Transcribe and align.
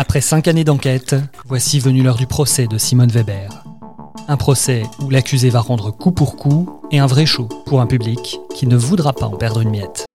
Après 0.00 0.20
cinq 0.20 0.46
années 0.46 0.62
d'enquête, 0.62 1.16
voici 1.44 1.80
venu 1.80 2.04
l'heure 2.04 2.18
du 2.18 2.28
procès 2.28 2.68
de 2.68 2.78
Simone 2.78 3.10
Weber. 3.10 3.64
Un 4.28 4.36
procès 4.36 4.84
où 5.00 5.10
l'accusé 5.10 5.50
va 5.50 5.58
rendre 5.58 5.90
coup 5.90 6.12
pour 6.12 6.36
coup 6.36 6.80
et 6.92 7.00
un 7.00 7.08
vrai 7.08 7.26
show 7.26 7.48
pour 7.66 7.80
un 7.80 7.88
public 7.88 8.38
qui 8.54 8.68
ne 8.68 8.76
voudra 8.76 9.12
pas 9.12 9.26
en 9.26 9.36
perdre 9.36 9.60
une 9.60 9.70
miette. 9.70 10.06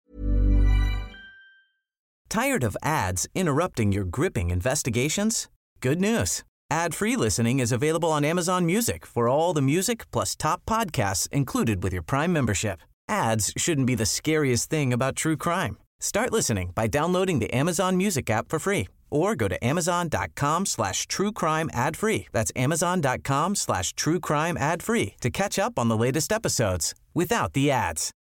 Tired 2.29 2.63
of 2.63 2.77
ads 2.81 3.27
interrupting 3.35 3.91
your 3.91 4.05
gripping 4.05 4.51
investigations? 4.51 5.49
Good 5.81 5.99
news. 5.99 6.45
Ad-free 6.71 7.17
listening 7.17 7.59
is 7.59 7.73
available 7.73 8.09
on 8.09 8.23
Amazon 8.23 8.65
Music 8.65 9.05
for 9.05 9.27
all 9.27 9.53
the 9.53 9.61
music 9.61 10.09
plus 10.11 10.37
top 10.37 10.61
podcasts 10.65 11.27
included 11.33 11.83
with 11.83 11.91
your 11.91 12.03
Prime 12.03 12.31
membership. 12.31 12.79
Ads 13.09 13.51
shouldn't 13.57 13.85
be 13.85 13.95
the 13.95 14.05
scariest 14.05 14.69
thing 14.69 14.93
about 14.93 15.17
true 15.17 15.35
crime. 15.35 15.75
Start 15.99 16.31
listening 16.31 16.71
by 16.73 16.87
downloading 16.87 17.39
the 17.39 17.53
Amazon 17.53 17.97
Music 17.97 18.29
app 18.29 18.47
for 18.47 18.59
free 18.59 18.87
or 19.13 19.35
go 19.35 19.47
to 19.47 19.63
amazon.com 19.63 20.65
slash 20.65 21.07
true 21.07 21.31
crime 21.31 21.69
ad 21.73 21.95
free. 21.95 22.27
That's 22.31 22.51
amazon.com 22.55 23.55
slash 23.55 23.93
true 23.93 24.19
crime 24.19 24.57
ad 24.57 24.81
free 24.81 25.15
to 25.21 25.29
catch 25.29 25.59
up 25.59 25.77
on 25.77 25.87
the 25.87 25.97
latest 25.97 26.31
episodes 26.31 26.95
without 27.13 27.53
the 27.53 27.71
ads. 27.71 28.11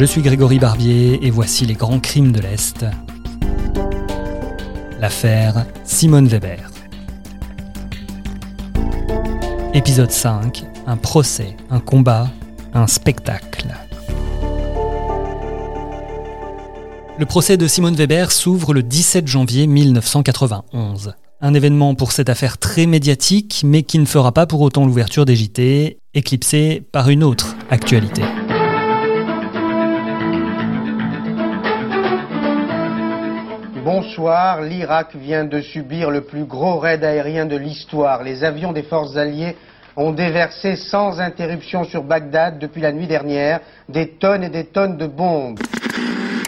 Je 0.00 0.06
suis 0.06 0.22
Grégory 0.22 0.58
Barbier 0.58 1.18
et 1.20 1.30
voici 1.30 1.66
les 1.66 1.74
grands 1.74 2.00
crimes 2.00 2.32
de 2.32 2.40
l'Est. 2.40 2.86
L'affaire 4.98 5.66
Simone 5.84 6.26
Weber. 6.26 6.69
Épisode 9.80 10.10
5. 10.10 10.62
Un 10.86 10.98
procès, 10.98 11.56
un 11.70 11.80
combat, 11.80 12.28
un 12.74 12.86
spectacle. 12.86 13.68
Le 17.18 17.24
procès 17.24 17.56
de 17.56 17.66
Simone 17.66 17.94
Weber 17.94 18.30
s'ouvre 18.30 18.74
le 18.74 18.82
17 18.82 19.26
janvier 19.26 19.66
1991. 19.66 21.14
Un 21.40 21.54
événement 21.54 21.94
pour 21.94 22.12
cette 22.12 22.28
affaire 22.28 22.58
très 22.58 22.84
médiatique, 22.84 23.62
mais 23.64 23.82
qui 23.82 23.98
ne 23.98 24.04
fera 24.04 24.32
pas 24.32 24.44
pour 24.44 24.60
autant 24.60 24.84
l'ouverture 24.84 25.24
des 25.24 25.34
JT, 25.34 25.96
éclipsée 26.12 26.82
par 26.92 27.08
une 27.08 27.24
autre 27.24 27.56
actualité. 27.70 28.20
Bonsoir, 33.82 34.60
l'Irak 34.60 35.16
vient 35.16 35.46
de 35.46 35.62
subir 35.62 36.10
le 36.10 36.20
plus 36.20 36.44
gros 36.44 36.78
raid 36.78 37.02
aérien 37.02 37.46
de 37.46 37.56
l'histoire. 37.56 38.22
Les 38.22 38.44
avions 38.44 38.72
des 38.72 38.82
forces 38.82 39.16
alliées 39.16 39.56
ont 39.96 40.12
déversé 40.12 40.76
sans 40.76 41.20
interruption 41.20 41.84
sur 41.84 42.02
Bagdad 42.02 42.58
depuis 42.58 42.80
la 42.80 42.92
nuit 42.92 43.06
dernière 43.06 43.60
des 43.88 44.08
tonnes 44.08 44.44
et 44.44 44.48
des 44.48 44.64
tonnes 44.64 44.96
de 44.96 45.06
bombes. 45.06 45.58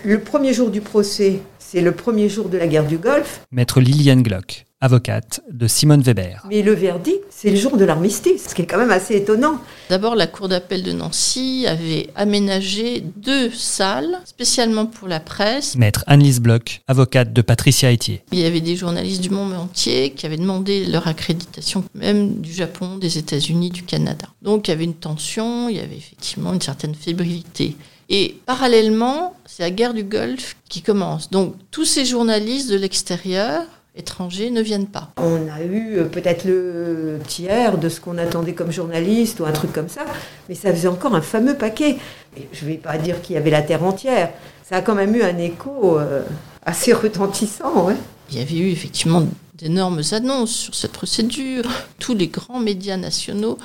Le 0.05 0.21
premier 0.21 0.53
jour 0.53 0.71
du 0.71 0.81
procès, 0.81 1.43
c'est 1.73 1.81
le 1.81 1.93
premier 1.93 2.29
jour 2.29 2.51
de 2.51 2.59
la 2.59 2.67
guerre 2.67 2.87
du 2.87 2.99
Golfe. 2.99 3.47
Maître 3.51 3.81
Liliane 3.81 4.23
Glock, 4.23 4.67
avocate 4.83 5.41
de 5.51 5.67
Simone 5.67 6.03
Weber. 6.03 6.45
Mais 6.51 6.61
le 6.61 6.75
verdict, 6.75 7.25
c'est 7.31 7.49
le 7.49 7.57
jour 7.57 7.79
de 7.79 7.87
l'armistice, 7.87 8.49
ce 8.51 8.55
qui 8.55 8.61
est 8.61 8.67
quand 8.67 8.77
même 8.77 8.91
assez 8.91 9.17
étonnant. 9.17 9.59
D'abord, 9.89 10.15
la 10.15 10.27
Cour 10.27 10.49
d'appel 10.49 10.83
de 10.83 10.93
Nancy 10.93 11.65
avait 11.67 12.11
aménagé 12.15 13.03
deux 13.17 13.51
salles 13.51 14.19
spécialement 14.27 14.85
pour 14.85 15.09
la 15.09 15.19
presse. 15.19 15.75
Maître 15.77 16.05
Annelise 16.07 16.43
Bloch, 16.43 16.83
avocate 16.89 17.33
de 17.33 17.41
Patricia 17.41 17.91
Etier. 17.91 18.23
Il 18.33 18.41
y 18.41 18.45
avait 18.45 18.61
des 18.61 18.77
journalistes 18.77 19.23
du 19.23 19.31
monde 19.31 19.55
entier 19.55 20.11
qui 20.11 20.27
avaient 20.27 20.37
demandé 20.37 20.85
leur 20.85 21.09
accréditation, 21.09 21.85
même 21.95 22.43
du 22.43 22.53
Japon, 22.53 22.99
des 22.99 23.17
États-Unis, 23.17 23.71
du 23.71 23.85
Canada. 23.85 24.27
Donc 24.43 24.69
il 24.69 24.73
y 24.73 24.75
avait 24.75 24.85
une 24.85 24.93
tension, 24.93 25.71
il 25.71 25.77
y 25.77 25.81
avait 25.81 25.97
effectivement 25.97 26.53
une 26.53 26.61
certaine 26.61 26.95
fébrilité. 26.95 27.77
Et 28.15 28.37
parallèlement, 28.45 29.35
c'est 29.47 29.63
la 29.63 29.71
guerre 29.71 29.95
du 29.95 30.05
Golfe 30.05 30.57
qui 30.69 30.83
commence. 30.83 31.31
Donc 31.31 31.55
tous 31.71 31.87
ces 31.87 32.05
journalistes 32.05 32.71
de 32.71 32.77
l'extérieur 32.77 33.65
étrangers 33.97 34.51
ne 34.51 34.61
viennent 34.61 34.87
pas. 34.87 35.11
On 35.17 35.49
a 35.51 35.63
eu 35.63 35.97
euh, 35.97 36.05
peut-être 36.05 36.45
le 36.45 37.19
tiers 37.27 37.79
de 37.79 37.89
ce 37.89 38.01
qu'on 38.01 38.19
attendait 38.19 38.53
comme 38.53 38.71
journaliste 38.71 39.41
ou 39.41 39.47
un 39.47 39.53
truc 39.53 39.73
comme 39.73 39.89
ça, 39.89 40.03
mais 40.49 40.55
ça 40.55 40.73
faisait 40.73 40.89
encore 40.89 41.15
un 41.15 41.23
fameux 41.23 41.57
paquet. 41.57 41.97
Et 42.37 42.49
je 42.53 42.67
ne 42.67 42.71
vais 42.71 42.77
pas 42.77 42.99
dire 42.99 43.23
qu'il 43.23 43.35
y 43.35 43.39
avait 43.39 43.51
la 43.51 43.63
terre 43.63 43.83
entière. 43.83 44.31
Ça 44.63 44.77
a 44.77 44.83
quand 44.83 44.95
même 44.95 45.15
eu 45.15 45.23
un 45.23 45.39
écho 45.39 45.99
euh, 45.99 46.23
assez 46.67 46.93
retentissant. 46.93 47.87
Ouais. 47.87 47.97
Il 48.31 48.39
y 48.39 48.43
avait 48.43 48.59
eu 48.59 48.71
effectivement 48.71 49.25
d'énormes 49.55 50.03
annonces 50.13 50.55
sur 50.55 50.75
cette 50.75 50.93
procédure. 50.93 51.65
Tous 51.99 52.15
les 52.15 52.29
grands 52.29 52.61
médias 52.61 52.99
nationaux, 52.99 53.59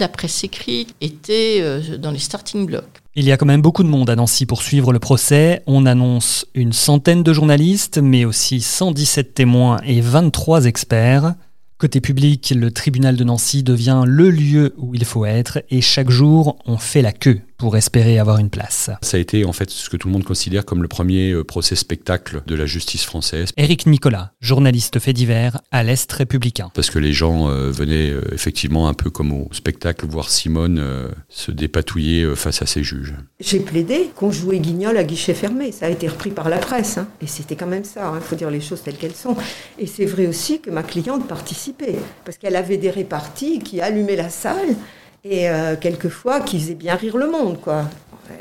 la 0.00 0.08
presse 0.08 0.44
écrite 0.44 0.94
étaient 1.00 1.58
euh, 1.60 1.98
dans 1.98 2.10
les 2.10 2.18
starting 2.18 2.66
blocks. 2.66 3.02
Il 3.14 3.24
y 3.24 3.32
a 3.32 3.36
quand 3.36 3.46
même 3.46 3.62
beaucoup 3.62 3.82
de 3.82 3.88
monde 3.88 4.08
à 4.08 4.16
Nancy 4.16 4.46
pour 4.46 4.62
suivre 4.62 4.92
le 4.92 4.98
procès. 4.98 5.62
On 5.66 5.84
annonce 5.84 6.46
une 6.54 6.72
centaine 6.72 7.22
de 7.22 7.32
journalistes, 7.32 7.98
mais 7.98 8.24
aussi 8.24 8.60
117 8.60 9.34
témoins 9.34 9.78
et 9.84 10.00
23 10.00 10.64
experts. 10.64 11.34
Côté 11.76 12.00
public, 12.00 12.54
le 12.56 12.70
tribunal 12.70 13.16
de 13.16 13.24
Nancy 13.24 13.62
devient 13.62 14.04
le 14.06 14.30
lieu 14.30 14.72
où 14.78 14.94
il 14.94 15.04
faut 15.04 15.26
être 15.26 15.62
et 15.68 15.80
chaque 15.80 16.10
jour, 16.10 16.56
on 16.64 16.78
fait 16.78 17.02
la 17.02 17.12
queue 17.12 17.40
pour 17.62 17.76
espérer 17.76 18.18
avoir 18.18 18.38
une 18.38 18.50
place. 18.50 18.90
Ça 19.02 19.18
a 19.18 19.20
été 19.20 19.44
en 19.44 19.52
fait 19.52 19.70
ce 19.70 19.88
que 19.88 19.96
tout 19.96 20.08
le 20.08 20.12
monde 20.12 20.24
considère 20.24 20.64
comme 20.64 20.82
le 20.82 20.88
premier 20.88 21.30
euh, 21.30 21.44
procès 21.44 21.76
spectacle 21.76 22.42
de 22.44 22.56
la 22.56 22.66
justice 22.66 23.04
française. 23.04 23.50
Éric 23.56 23.86
Nicolas, 23.86 24.32
journaliste 24.40 24.98
fait 24.98 25.12
divers 25.12 25.60
à 25.70 25.84
l'Est 25.84 26.12
républicain. 26.12 26.72
Parce 26.74 26.90
que 26.90 26.98
les 26.98 27.12
gens 27.12 27.48
euh, 27.48 27.70
venaient 27.70 28.10
euh, 28.10 28.22
effectivement 28.32 28.88
un 28.88 28.94
peu 28.94 29.10
comme 29.10 29.30
au 29.30 29.48
spectacle 29.52 30.06
voir 30.06 30.28
Simone 30.28 30.82
se 31.28 31.52
dépatouiller 31.52 32.34
face 32.34 32.62
à 32.62 32.66
ses 32.66 32.82
juges. 32.82 33.14
J'ai 33.38 33.60
plaidé 33.60 34.10
qu'on 34.16 34.32
jouait 34.32 34.58
Guignol 34.58 34.96
à 34.96 35.04
guichet 35.04 35.32
fermé. 35.32 35.70
Ça 35.70 35.86
a 35.86 35.88
été 35.88 36.08
repris 36.08 36.30
par 36.30 36.48
la 36.48 36.58
presse. 36.58 36.98
Hein. 36.98 37.06
Et 37.20 37.28
c'était 37.28 37.54
quand 37.54 37.68
même 37.68 37.84
ça. 37.84 38.10
Il 38.12 38.16
hein. 38.16 38.20
faut 38.20 38.34
dire 38.34 38.50
les 38.50 38.60
choses 38.60 38.82
telles 38.82 38.96
qu'elles 38.96 39.14
sont. 39.14 39.36
Et 39.78 39.86
c'est 39.86 40.06
vrai 40.06 40.26
aussi 40.26 40.60
que 40.60 40.70
ma 40.70 40.82
cliente 40.82 41.28
participait. 41.28 41.94
Parce 42.24 42.38
qu'elle 42.38 42.56
avait 42.56 42.76
des 42.76 42.90
réparties 42.90 43.60
qui 43.60 43.80
allumaient 43.80 44.16
la 44.16 44.30
salle 44.30 44.74
et 45.24 45.48
euh, 45.48 45.76
quelquefois 45.76 46.40
qui 46.40 46.58
faisait 46.58 46.74
bien 46.74 46.94
rire 46.96 47.16
le 47.16 47.30
monde. 47.30 47.60
Quoi. 47.60 47.84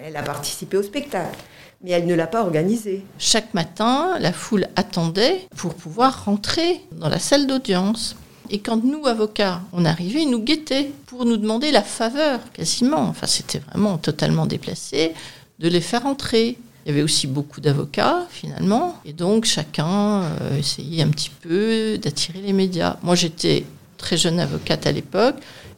Elle 0.03 0.15
a 0.17 0.23
participé 0.23 0.77
au 0.77 0.83
spectacle, 0.83 1.37
mais 1.83 1.91
elle 1.91 2.05
ne 2.05 2.15
l'a 2.15 2.27
pas 2.27 2.41
organisé. 2.41 3.03
Chaque 3.17 3.53
matin, 3.53 4.17
la 4.19 4.33
foule 4.33 4.67
attendait 4.75 5.47
pour 5.55 5.75
pouvoir 5.75 6.25
rentrer 6.25 6.81
dans 6.91 7.09
la 7.09 7.19
salle 7.19 7.47
d'audience. 7.47 8.15
Et 8.49 8.59
quand 8.59 8.83
nous, 8.83 9.07
avocats, 9.07 9.61
on 9.71 9.85
arrivait, 9.85 10.23
ils 10.23 10.29
nous 10.29 10.43
guettaient 10.43 10.91
pour 11.05 11.25
nous 11.25 11.37
demander 11.37 11.71
la 11.71 11.83
faveur, 11.83 12.39
quasiment. 12.51 13.03
Enfin, 13.03 13.27
c'était 13.27 13.59
vraiment 13.59 13.97
totalement 13.97 14.45
déplacé 14.45 15.13
de 15.59 15.69
les 15.69 15.79
faire 15.79 16.05
entrer. 16.05 16.57
Il 16.85 16.89
y 16.89 16.91
avait 16.91 17.03
aussi 17.03 17.27
beaucoup 17.27 17.61
d'avocats, 17.61 18.25
finalement. 18.29 18.97
Et 19.05 19.13
donc, 19.13 19.45
chacun 19.45 20.23
euh, 20.23 20.57
essayait 20.57 21.03
un 21.03 21.09
petit 21.09 21.29
peu 21.29 21.97
d'attirer 21.97 22.41
les 22.41 22.51
médias. 22.51 22.97
Moi, 23.03 23.15
j'étais 23.15 23.65
très 23.97 24.17
jeune 24.17 24.39
avocate 24.39 24.85
à 24.85 24.91
l'époque. 24.91 25.35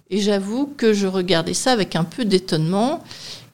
Et 0.10 0.20
j'avoue 0.20 0.68
que 0.78 0.94
je 0.94 1.08
regardais 1.08 1.54
ça 1.54 1.72
avec 1.72 1.96
un 1.96 2.04
peu 2.04 2.26
d'étonnement. 2.26 3.04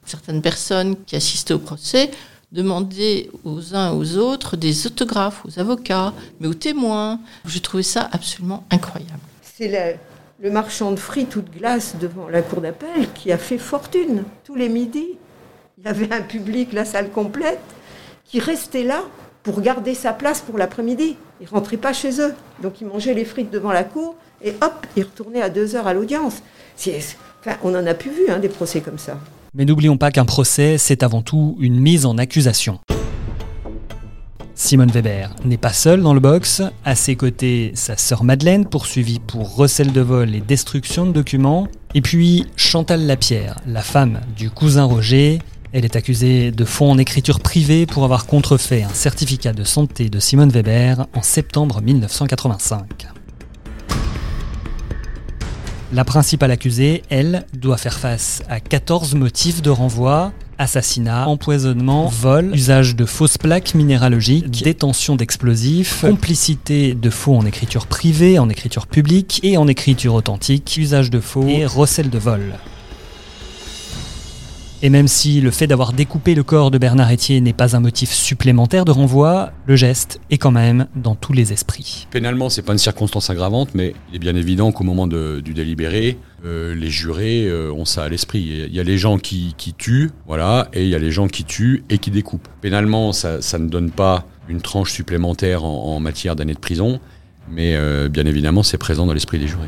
Certaines 0.06 0.42
personnes 0.42 0.96
qui 1.06 1.16
assistaient 1.16 1.54
au 1.54 1.60
procès 1.60 2.12
demandaient 2.52 3.30
aux 3.44 3.76
uns 3.76 3.94
et 3.94 3.96
aux 3.96 4.18
autres 4.18 4.58
des 4.58 4.88
autographes 4.88 5.46
aux 5.46 5.60
avocats, 5.60 6.14
mais 6.40 6.48
aux 6.48 6.54
témoins. 6.54 7.20
Je 7.46 7.60
trouvais 7.60 7.84
ça 7.84 8.10
absolument 8.12 8.64
incroyable. 8.72 9.20
C'est 9.42 10.00
le, 10.42 10.52
marchand 10.52 10.92
de 10.92 11.00
frites 11.00 11.36
ou 11.36 11.42
de 11.42 11.50
glace 11.50 11.96
devant 12.00 12.28
la 12.30 12.42
cour 12.42 12.62
d'appel 12.62 13.12
qui 13.14 13.32
a 13.32 13.38
fait 13.38 13.58
fortune. 13.58 14.24
Tous 14.44 14.56
les 14.56 14.70
midis, 14.70 15.18
il 15.78 15.88
avait 15.88 16.12
un 16.14 16.22
public, 16.22 16.74
la 16.74 16.86
salle 16.86 17.12
complète, 17.12 17.60
qui 18.26 18.40
restait 18.40 18.84
là 18.84 19.04
pour 19.44 19.62
garder 19.62 19.94
sa 19.94 20.14
place 20.14 20.42
pour 20.42 20.58
l'après-midi. 20.58 21.16
Ils 21.42 21.46
ne 21.46 21.50
rentraient 21.50 21.78
pas 21.78 21.94
chez 21.94 22.22
eux. 22.22 22.34
Donc 22.62 22.82
ils 22.82 22.88
mangeaient 22.88 23.14
les 23.14 23.26
frites 23.26 23.52
devant 23.52 23.72
la 23.72 23.84
cour 23.84 24.16
et 24.44 24.54
hop, 24.62 24.86
il 24.96 25.04
retournait 25.04 25.42
à 25.42 25.50
deux 25.50 25.76
heures 25.76 25.88
à 25.88 25.94
l'audience. 25.94 26.42
On 27.64 27.76
en 27.76 27.86
a 27.86 27.94
plus 27.94 28.12
vu 28.12 28.30
hein, 28.30 28.40
des 28.40 28.50
procès 28.50 28.82
comme 28.82 28.98
ça. 28.98 29.18
Mais 29.54 29.66
n'oublions 29.66 29.98
pas 29.98 30.12
qu'un 30.12 30.26
procès, 30.26 30.78
c'est 30.78 31.04
avant 31.04 31.22
tout 31.22 31.58
une 31.60 31.80
mise 31.80 32.06
en 32.06 32.18
accusation. 32.18 32.80
Simone 34.56 34.92
Weber 34.92 35.34
n'est 35.46 35.58
pas 35.58 35.72
seule 35.72 36.02
dans 36.02 36.14
le 36.14 36.20
box. 36.20 36.62
À 36.84 36.96
ses 36.96 37.16
côtés, 37.16 37.72
sa 37.76 37.96
sœur 37.96 38.24
Madeleine, 38.26 38.66
poursuivie 38.66 39.20
pour 39.20 39.56
recel 39.56 39.94
de 39.94 40.02
vol 40.02 40.36
et 40.36 40.42
destruction 40.42 41.06
de 41.06 41.14
documents. 41.14 41.68
Et 41.96 42.02
puis 42.02 42.46
Chantal 42.58 43.06
Lapierre, 43.08 43.60
la 43.66 43.82
femme 43.82 44.20
du 44.36 44.50
cousin 44.50 44.84
Roger. 44.84 45.40
Elle 45.72 45.86
est 45.86 45.96
accusée 45.96 46.50
de 46.52 46.66
faux 46.66 46.90
en 46.90 46.98
écriture 46.98 47.40
privée 47.40 47.86
pour 47.86 48.04
avoir 48.04 48.26
contrefait 48.26 48.82
un 48.82 48.94
certificat 48.94 49.54
de 49.54 49.64
santé 49.64 50.10
de 50.10 50.20
Simone 50.20 50.50
Weber 50.50 51.06
en 51.14 51.22
septembre 51.22 51.80
1985. 51.82 53.08
La 55.94 56.04
principale 56.06 56.50
accusée, 56.50 57.04
elle, 57.10 57.46
doit 57.54 57.78
faire 57.78 58.00
face 58.00 58.42
à 58.50 58.60
14 58.60 59.14
motifs 59.14 59.62
de 59.62 59.70
renvoi. 59.70 60.34
assassinat, 60.58 61.28
empoisonnement, 61.28 62.08
vol, 62.08 62.52
usage 62.56 62.96
de 62.96 63.06
fausses 63.06 63.38
plaques 63.38 63.76
minéralogiques, 63.76 64.64
détention 64.64 65.16
d'explosifs, 65.16 66.02
complicité 66.02 66.96
de 66.96 67.10
faux 67.12 67.36
en 67.36 67.46
écriture 67.46 67.86
privée, 67.86 68.40
en 68.40 68.50
écriture 68.50 68.88
publique 68.88 69.40
et 69.44 69.56
en 69.58 69.68
écriture 69.68 70.16
authentique, 70.16 70.78
usage 70.78 71.12
de 71.12 71.20
faux 71.20 71.48
et 71.48 71.68
recel 71.68 72.10
de 72.10 72.18
vol. 72.18 72.42
Et 74.82 74.90
même 74.90 75.10
si 75.10 75.42
le 75.42 75.52
fait 75.52 75.68
d'avoir 75.68 75.92
découpé 75.92 76.36
le 76.36 76.44
corps 76.44 76.72
de 76.72 76.78
Bernard 76.78 77.12
Etier 77.12 77.42
n'est 77.42 77.52
pas 77.52 77.76
un 77.76 77.82
motif 77.82 78.12
supplémentaire 78.12 78.86
de 78.86 78.92
renvoi, 78.92 79.52
le 79.66 79.76
geste 79.76 80.22
est 80.30 80.38
quand 80.38 80.52
même 80.52 80.88
dans 80.96 81.16
tous 81.16 81.34
les 81.34 81.52
esprits. 81.52 82.08
Pénalement, 82.12 82.50
c'est 82.50 82.62
pas 82.62 82.72
une 82.72 82.80
circonstance 82.80 83.30
aggravante, 83.30 83.72
mais 83.74 83.94
il 84.10 84.16
est 84.16 84.20
bien 84.20 84.38
évident 84.38 84.72
qu'au 84.72 84.86
moment 84.86 85.06
du 85.06 85.54
délibéré, 85.54 86.18
euh, 86.46 86.74
les 86.76 86.90
jurés 86.90 87.46
euh, 87.46 87.74
ont 87.74 87.84
ça 87.84 88.06
à 88.06 88.10
l'esprit. 88.10 88.68
Il 88.70 88.74
y 88.74 88.80
a 88.80 88.84
les 88.84 88.98
gens 88.98 89.18
qui, 89.18 89.54
tuent, 89.78 90.12
voilà, 90.28 90.70
et 90.72 90.84
il 90.84 90.90
y 90.90 90.96
a 90.96 91.00
les 91.00 91.12
gens 91.12 91.28
qui 91.28 91.44
tuent 91.44 91.84
et 91.90 91.98
qui 91.98 92.10
découpent. 92.10 92.48
Pénalement, 92.62 93.12
ça, 93.12 93.40
ne 93.60 93.68
donne 93.68 93.92
pas 93.92 94.26
une 94.48 94.62
tranche 94.62 94.94
supplémentaire 94.94 95.66
en, 95.66 96.00
matière 96.00 96.38
d'années 96.38 96.54
de 96.54 96.60
prison, 96.60 97.02
mais 97.52 97.76
euh, 97.76 98.08
bien 98.08 98.26
évidemment, 98.26 98.64
c'est 98.64 98.78
présent 98.78 99.06
dans 99.06 99.14
l'esprit 99.14 99.40
des 99.40 99.48
jurés. 99.48 99.68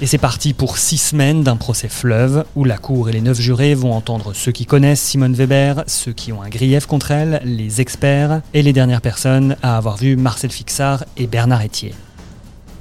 Et 0.00 0.06
c'est 0.06 0.16
parti 0.16 0.52
pour 0.52 0.78
six 0.78 0.98
semaines 0.98 1.42
d'un 1.42 1.56
procès 1.56 1.88
fleuve 1.88 2.44
où 2.54 2.62
la 2.62 2.78
Cour 2.78 3.08
et 3.08 3.12
les 3.12 3.20
neuf 3.20 3.40
jurés 3.40 3.74
vont 3.74 3.92
entendre 3.92 4.32
ceux 4.32 4.52
qui 4.52 4.64
connaissent 4.64 5.00
Simone 5.00 5.34
Weber, 5.34 5.82
ceux 5.88 6.12
qui 6.12 6.32
ont 6.32 6.40
un 6.40 6.48
grief 6.48 6.86
contre 6.86 7.10
elle, 7.10 7.40
les 7.44 7.80
experts 7.80 8.40
et 8.54 8.62
les 8.62 8.72
dernières 8.72 9.00
personnes 9.00 9.56
à 9.60 9.76
avoir 9.76 9.96
vu 9.96 10.14
Marcel 10.14 10.52
Fixard 10.52 11.04
et 11.16 11.26
Bernard 11.26 11.64
Etier. 11.64 11.94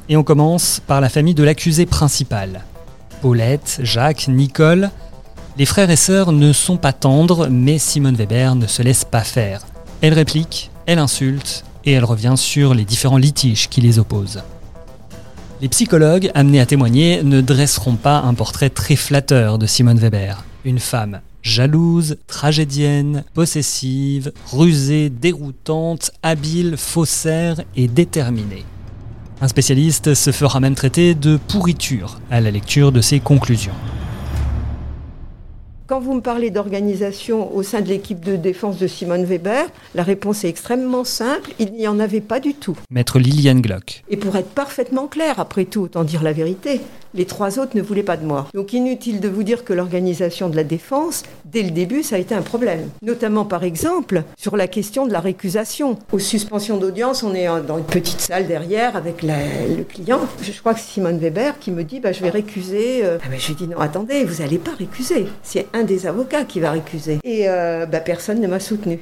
Et 0.09 0.15
on 0.15 0.23
commence 0.23 0.79
par 0.85 1.01
la 1.01 1.09
famille 1.09 1.33
de 1.33 1.43
l'accusé 1.43 1.87
principal. 1.87 2.63
Paulette, 3.23 3.79
Jacques, 3.81 4.27
Nicole. 4.27 4.91
Les 5.57 5.65
frères 5.65 5.89
et 5.89 5.95
sœurs 5.95 6.31
ne 6.31 6.53
sont 6.53 6.77
pas 6.77 6.93
tendres, 6.93 7.47
mais 7.49 7.79
Simone 7.79 8.15
Weber 8.15 8.53
ne 8.53 8.67
se 8.67 8.83
laisse 8.83 9.05
pas 9.05 9.23
faire. 9.23 9.61
Elle 10.01 10.13
réplique, 10.13 10.69
elle 10.85 10.99
insulte 10.99 11.65
et 11.83 11.93
elle 11.93 12.05
revient 12.05 12.35
sur 12.37 12.75
les 12.75 12.85
différents 12.85 13.17
litiges 13.17 13.69
qui 13.69 13.81
les 13.81 13.97
opposent. 13.97 14.43
Les 15.59 15.69
psychologues 15.69 16.30
amenés 16.36 16.59
à 16.59 16.68
témoigner 16.68 17.24
ne 17.24 17.42
dresseront 17.42 17.95
pas 17.95 18.19
un 18.19 18.36
portrait 18.36 18.69
très 18.69 18.95
flatteur 18.95 19.57
de 19.57 19.65
Simone 19.65 19.98
Weber. 19.98 20.45
Une 20.65 20.77
femme 20.77 21.21
jalouse, 21.42 22.18
tragédienne, 22.27 23.24
possessive, 23.33 24.31
rusée, 24.51 25.09
déroutante, 25.09 26.12
habile, 26.21 26.75
faussaire 26.77 27.62
et 27.75 27.88
déterminée. 27.88 28.65
Un 29.42 29.48
spécialiste 29.48 30.13
se 30.13 30.31
fera 30.31 30.59
même 30.59 30.75
traiter 30.75 31.15
de 31.15 31.39
pourriture 31.48 32.19
à 32.30 32.39
la 32.39 32.51
lecture 32.51 32.92
de 32.92 33.01
ses 33.01 33.19
conclusions. 33.19 33.74
Quand 35.88 36.01
vous 36.01 36.16
me 36.16 36.19
parlez 36.19 36.51
d'organisation 36.51 37.56
au 37.56 37.63
sein 37.63 37.80
de 37.80 37.88
l'équipe 37.88 38.19
de 38.19 38.36
défense 38.36 38.78
de 38.78 38.88
Simone 38.88 39.24
Weber, 39.24 39.68
la 39.95 40.04
réponse 40.04 40.44
est 40.44 40.50
extrêmement 40.50 41.06
simple, 41.06 41.54
il 41.60 41.72
n'y 41.72 41.88
en 41.88 41.98
avait 41.98 42.19
pas 42.19 42.42
du 42.42 42.54
tout. 42.54 42.78
Maître 42.92 43.19
Liliane 43.19 43.62
Glock. 43.62 44.04
Et 44.10 44.18
pour 44.18 44.36
être 44.36 44.50
parfaitement 44.50 45.07
clair, 45.07 45.39
après 45.39 45.63
tout, 45.63 45.84
autant 45.84 46.04
dire 46.04 46.24
la 46.24 46.34
vérité, 46.34 46.81
les 47.17 47.25
trois 47.25 47.59
autres 47.59 47.75
ne 47.75 47.81
voulaient 47.81 48.03
pas 48.03 48.15
de 48.17 48.25
moi. 48.25 48.47
Donc 48.53 48.71
inutile 48.73 49.19
de 49.19 49.27
vous 49.27 49.43
dire 49.43 49.65
que 49.65 49.73
l'organisation 49.73 50.49
de 50.49 50.55
la 50.55 50.63
défense, 50.63 51.23
dès 51.45 51.63
le 51.63 51.71
début, 51.71 52.03
ça 52.03 52.15
a 52.15 52.19
été 52.19 52.35
un 52.35 52.41
problème. 52.41 52.89
Notamment 53.01 53.43
par 53.45 53.63
exemple 53.63 54.23
sur 54.37 54.55
la 54.55 54.67
question 54.67 55.05
de 55.07 55.11
la 55.11 55.19
récusation. 55.19 55.97
Aux 56.11 56.19
suspensions 56.19 56.77
d'audience, 56.77 57.23
on 57.23 57.33
est 57.33 57.47
dans 57.67 57.77
une 57.79 57.83
petite 57.83 58.21
salle 58.21 58.47
derrière 58.47 58.95
avec 58.95 59.23
le 59.23 59.83
client. 59.83 60.19
Je 60.41 60.51
crois 60.59 60.73
que 60.73 60.79
c'est 60.79 60.93
Simone 60.93 61.17
Weber 61.17 61.59
qui 61.59 61.71
me 61.71 61.83
dit 61.83 61.99
bah, 61.99 62.11
je 62.11 62.21
vais 62.21 62.29
récuser. 62.29 63.01
euh. 63.03 63.17
Ah, 63.23 63.27
je 63.37 63.47
lui 63.47 63.55
dis 63.55 63.67
non, 63.67 63.79
attendez, 63.79 64.23
vous 64.23 64.41
n'allez 64.43 64.57
pas 64.59 64.71
récuser. 64.77 65.25
C'est 65.43 65.67
un 65.73 65.83
des 65.83 66.05
avocats 66.07 66.43
qui 66.43 66.59
va 66.59 66.71
récuser. 66.71 67.19
Et 67.23 67.49
euh, 67.49 67.85
bah, 67.85 67.99
personne 67.99 68.39
ne 68.39 68.47
m'a 68.47 68.59
soutenu. 68.59 68.99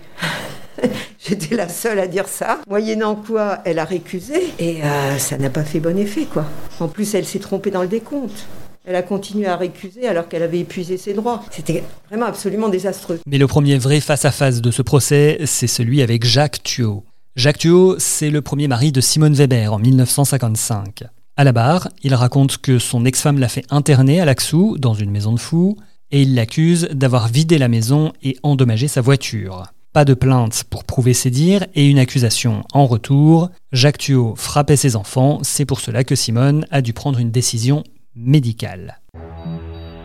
J'étais 1.28 1.56
la 1.56 1.68
seule 1.70 2.00
à 2.00 2.08
dire 2.08 2.28
ça, 2.28 2.60
moyennant 2.70 3.16
quoi 3.16 3.60
elle 3.66 3.80
a 3.80 3.86
récusé, 3.86 4.36
et 4.60 4.84
euh, 4.84 5.18
ça 5.18 5.38
n'a 5.38 5.50
pas 5.50 5.64
fait 5.64 5.80
bon 5.80 5.98
effet, 5.98 6.26
quoi. 6.26 6.46
En 6.80 6.88
plus, 6.88 7.16
elle 7.16 7.26
s'est 7.26 7.40
trompée 7.40 7.72
dans 7.72 7.82
le 7.82 7.88
décompte. 7.88 8.46
Elle 8.86 8.96
a 8.96 9.02
continué 9.02 9.48
à 9.48 9.56
récuser 9.56 10.08
alors 10.08 10.28
qu'elle 10.28 10.44
avait 10.44 10.60
épuisé 10.60 10.98
ses 10.98 11.16
droits. 11.16 11.44
C'était 11.50 11.84
vraiment 12.10 12.28
absolument 12.28 12.70
désastreux. 12.70 13.20
Mais 13.26 13.40
le 13.40 13.48
premier 13.48 13.80
vrai 13.80 14.00
face-à-face 14.00 14.62
de 14.62 14.70
ce 14.70 14.84
procès, 14.84 15.40
c'est 15.46 15.66
celui 15.66 16.04
avec 16.04 16.24
Jacques 16.24 16.62
Thuot. 16.62 17.04
Jacques 17.36 17.58
Thuot, 17.58 17.96
c'est 17.98 18.30
le 18.30 18.44
premier 18.44 18.68
mari 18.68 18.92
de 18.92 19.02
Simone 19.02 19.34
Weber 19.34 19.74
en 19.74 19.80
1955. 19.80 21.06
À 21.38 21.44
la 21.44 21.52
barre, 21.52 21.90
il 22.04 22.14
raconte 22.14 22.60
que 22.60 22.78
son 22.78 23.04
ex-femme 23.04 23.40
l'a 23.40 23.50
fait 23.50 23.66
interner 23.72 24.22
à 24.22 24.26
Laxou, 24.26 24.78
dans 24.78 24.94
une 24.94 25.10
maison 25.10 25.34
de 25.34 25.40
fous, 25.40 25.76
et 26.12 26.22
il 26.22 26.36
l'accuse 26.36 26.88
d'avoir 26.92 27.28
vidé 27.28 27.58
la 27.58 27.68
maison 27.68 28.14
et 28.22 28.38
endommagé 28.44 28.88
sa 28.88 29.02
voiture. 29.02 29.66
Pas 29.96 30.04
de 30.04 30.14
plainte 30.14 30.66
pour 30.70 30.84
prouver 30.84 31.14
ses 31.14 31.30
dires 31.30 31.68
et 31.74 31.88
une 31.90 32.00
accusation 32.00 32.64
en 32.74 32.86
retour. 32.86 33.50
Jacques 33.72 34.00
Thuot 34.00 34.34
frappait 34.36 34.76
ses 34.76 34.98
enfants, 34.98 35.40
c'est 35.42 35.64
pour 35.64 35.80
cela 35.80 36.04
que 36.04 36.16
Simone 36.16 36.66
a 36.70 36.82
dû 36.82 36.92
prendre 36.92 37.18
une 37.18 37.32
décision 37.32 37.82
médicale. 38.14 39.00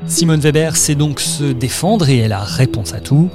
Simone 0.06 0.38
Weber 0.38 0.76
sait 0.76 0.94
donc 0.94 1.19
se 1.19 1.42
défendre 1.42 2.08
et 2.08 2.19
elle 2.19 2.31
a 2.31 2.44
réponse 2.44 2.94
à 2.94 3.00
tout. 3.00 3.31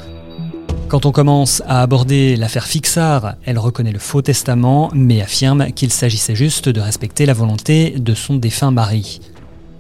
Quand 0.88 1.06
on 1.06 1.12
commence 1.12 1.62
à 1.68 1.82
aborder 1.82 2.38
l'affaire 2.38 2.68
Fixard, 2.68 3.36
elle 3.44 3.60
reconnaît 3.60 3.92
le 3.92 4.00
faux 4.00 4.22
testament, 4.22 4.90
mais 4.94 5.22
affirme 5.22 5.74
qu'il 5.74 5.92
s'agissait 5.92 6.36
juste 6.36 6.70
de 6.70 6.80
respecter 6.80 7.26
la 7.26 7.34
volonté 7.34 7.96
de 8.00 8.14
son 8.14 8.38
défunt 8.38 8.72
mari. 8.72 9.20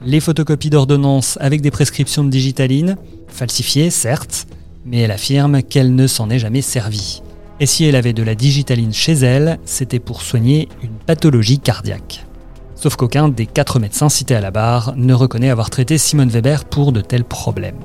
Les 0.05 0.19
photocopies 0.19 0.71
d'ordonnances 0.71 1.37
avec 1.39 1.61
des 1.61 1.71
prescriptions 1.71 2.25
de 2.25 2.29
digitaline, 2.29 2.97
falsifiées 3.29 3.91
certes, 3.91 4.45
mais 4.85 4.99
elle 4.99 5.11
affirme 5.11 5.63
qu'elle 5.63 5.95
ne 5.95 6.07
s'en 6.07 6.29
est 6.29 6.39
jamais 6.39 6.61
servie. 6.61 7.21
Et 7.59 7.65
si 7.65 7.85
elle 7.85 7.95
avait 7.95 8.13
de 8.13 8.23
la 8.23 8.35
digitaline 8.35 8.93
chez 8.93 9.13
elle, 9.13 9.59
c'était 9.65 9.99
pour 9.99 10.21
soigner 10.21 10.67
une 10.83 10.97
pathologie 11.05 11.59
cardiaque. 11.59 12.25
Sauf 12.75 12.97
qu'aucun 12.97 13.29
des 13.29 13.45
quatre 13.45 13.79
médecins 13.79 14.09
cités 14.09 14.35
à 14.35 14.41
la 14.41 14.51
barre 14.51 14.93
ne 14.97 15.13
reconnaît 15.13 15.49
avoir 15.49 15.69
traité 15.69 15.97
Simone 15.97 16.29
Weber 16.29 16.65
pour 16.65 16.91
de 16.91 17.01
tels 17.01 17.23
problèmes. 17.23 17.79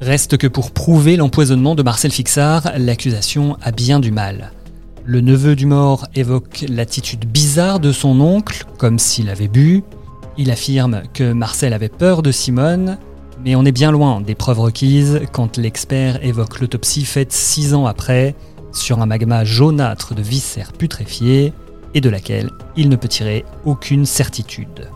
Reste 0.00 0.36
que 0.36 0.46
pour 0.46 0.72
prouver 0.72 1.16
l'empoisonnement 1.16 1.74
de 1.74 1.82
Marcel 1.82 2.10
Fixard, 2.10 2.72
l'accusation 2.76 3.56
a 3.62 3.70
bien 3.70 4.00
du 4.00 4.10
mal. 4.10 4.52
Le 5.04 5.20
neveu 5.20 5.56
du 5.56 5.66
mort 5.66 6.06
évoque 6.14 6.64
l'attitude 6.68 7.24
bizarre 7.24 7.80
de 7.80 7.92
son 7.92 8.20
oncle, 8.20 8.66
comme 8.78 8.98
s'il 8.98 9.30
avait 9.30 9.48
bu. 9.48 9.82
Il 10.36 10.50
affirme 10.50 11.02
que 11.14 11.32
Marcel 11.32 11.72
avait 11.72 11.88
peur 11.88 12.22
de 12.22 12.30
Simone, 12.30 12.98
mais 13.44 13.54
on 13.56 13.64
est 13.64 13.72
bien 13.72 13.90
loin 13.90 14.20
des 14.20 14.34
preuves 14.34 14.60
requises 14.60 15.20
quand 15.32 15.56
l'expert 15.58 16.24
évoque 16.24 16.60
l'autopsie 16.60 17.04
faite 17.04 17.32
six 17.32 17.74
ans 17.74 17.86
après 17.86 18.34
sur 18.72 19.00
un 19.00 19.06
magma 19.06 19.44
jaunâtre 19.44 20.14
de 20.14 20.22
viscères 20.22 20.72
putréfiés 20.72 21.52
et 21.94 22.00
de 22.00 22.08
laquelle 22.08 22.50
il 22.76 22.88
ne 22.88 22.96
peut 22.96 23.08
tirer 23.08 23.44
aucune 23.64 24.06
certitude. 24.06 24.88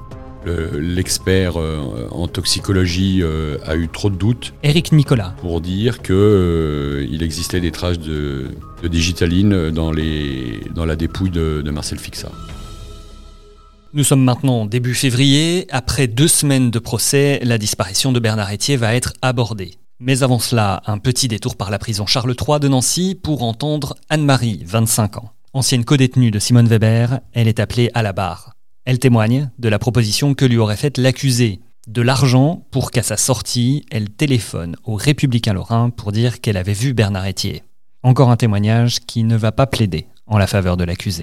Le- 0.44 0.78
L'expert 0.78 1.60
euh, 1.60 2.06
en 2.10 2.28
toxicologie 2.28 3.18
euh, 3.22 3.58
a 3.66 3.74
eu 3.76 3.88
trop 3.88 4.10
de 4.10 4.16
doutes 4.16 4.54
Éric 4.62 4.92
Nicolas, 4.92 5.34
pour 5.40 5.60
dire 5.60 6.00
que 6.02 6.12
euh, 6.14 7.22
existait 7.22 7.60
des 7.60 7.72
traces 7.72 7.98
de, 7.98 8.46
de 8.82 8.88
digitaline 8.88 9.70
dans, 9.70 9.90
les, 9.90 10.60
dans 10.74 10.84
la 10.86 10.94
dépouille 10.96 11.30
de, 11.30 11.62
de 11.62 11.70
Marcel 11.72 11.98
Fixard. 11.98 12.32
Nous 13.96 14.04
sommes 14.04 14.24
maintenant 14.24 14.66
début 14.66 14.92
février. 14.92 15.66
Après 15.70 16.06
deux 16.06 16.28
semaines 16.28 16.70
de 16.70 16.78
procès, 16.78 17.40
la 17.42 17.56
disparition 17.56 18.12
de 18.12 18.20
Bernard 18.20 18.52
Etier 18.52 18.76
va 18.76 18.94
être 18.94 19.14
abordée. 19.22 19.78
Mais 20.00 20.22
avant 20.22 20.38
cela, 20.38 20.82
un 20.84 20.98
petit 20.98 21.28
détour 21.28 21.56
par 21.56 21.70
la 21.70 21.78
prison 21.78 22.04
Charles 22.04 22.36
III 22.38 22.60
de 22.60 22.68
Nancy 22.68 23.14
pour 23.14 23.42
entendre 23.42 23.96
Anne-Marie, 24.10 24.62
25 24.66 25.16
ans. 25.16 25.30
Ancienne 25.54 25.86
codétenue 25.86 26.30
de 26.30 26.38
Simone 26.38 26.66
Weber, 26.66 27.20
elle 27.32 27.48
est 27.48 27.58
appelée 27.58 27.90
à 27.94 28.02
la 28.02 28.12
barre. 28.12 28.52
Elle 28.84 28.98
témoigne 28.98 29.50
de 29.58 29.68
la 29.70 29.78
proposition 29.78 30.34
que 30.34 30.44
lui 30.44 30.58
aurait 30.58 30.76
faite 30.76 30.98
l'accusé. 30.98 31.60
De 31.88 32.02
l'argent 32.02 32.66
pour 32.70 32.90
qu'à 32.90 33.02
sa 33.02 33.16
sortie, 33.16 33.86
elle 33.90 34.10
téléphone 34.10 34.76
aux 34.84 34.96
Républicains 34.96 35.54
Lorrains 35.54 35.88
pour 35.88 36.12
dire 36.12 36.42
qu'elle 36.42 36.58
avait 36.58 36.74
vu 36.74 36.92
Bernard 36.92 37.26
Etier. 37.26 37.62
Encore 38.02 38.30
un 38.30 38.36
témoignage 38.36 39.00
qui 39.06 39.24
ne 39.24 39.38
va 39.38 39.52
pas 39.52 39.66
plaider 39.66 40.06
en 40.26 40.36
la 40.36 40.46
faveur 40.46 40.76
de 40.76 40.84
l'accusé. 40.84 41.22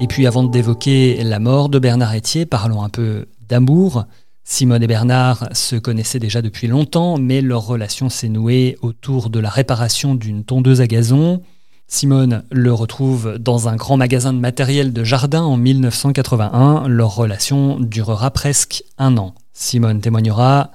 Et 0.00 0.06
puis 0.06 0.28
avant 0.28 0.44
d'évoquer 0.44 1.24
la 1.24 1.40
mort 1.40 1.68
de 1.68 1.80
Bernard 1.80 2.14
Etier, 2.14 2.46
parlons 2.46 2.82
un 2.82 2.88
peu 2.88 3.26
d'amour. 3.48 4.04
Simone 4.44 4.82
et 4.82 4.86
Bernard 4.86 5.48
se 5.52 5.74
connaissaient 5.74 6.20
déjà 6.20 6.40
depuis 6.40 6.68
longtemps, 6.68 7.18
mais 7.18 7.40
leur 7.40 7.66
relation 7.66 8.08
s'est 8.08 8.28
nouée 8.28 8.78
autour 8.80 9.28
de 9.28 9.40
la 9.40 9.50
réparation 9.50 10.14
d'une 10.14 10.44
tondeuse 10.44 10.80
à 10.80 10.86
gazon. 10.86 11.42
Simone 11.88 12.44
le 12.52 12.72
retrouve 12.72 13.38
dans 13.38 13.66
un 13.66 13.74
grand 13.74 13.96
magasin 13.96 14.32
de 14.32 14.38
matériel 14.38 14.92
de 14.92 15.02
jardin 15.02 15.42
en 15.42 15.56
1981. 15.56 16.86
Leur 16.86 17.16
relation 17.16 17.80
durera 17.80 18.30
presque 18.30 18.84
un 18.98 19.16
an. 19.16 19.34
Simone 19.52 20.00
témoignera 20.00 20.70